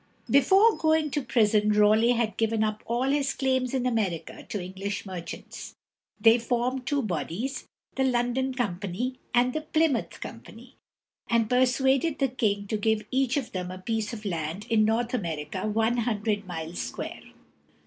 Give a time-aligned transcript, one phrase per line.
[0.31, 5.05] Before going to prison Raleigh had given up all his claims in America to English
[5.05, 5.75] merchants.
[6.19, 10.73] They formed two bodies, the London Company and the Plym´oŭth Company,
[11.29, 15.13] and persuaded the king to give each of them a piece of land in North
[15.13, 17.21] America one hundred miles square.